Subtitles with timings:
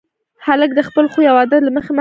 [0.45, 1.89] هلک د خپل خوی او عادت له مخې محبوب دی.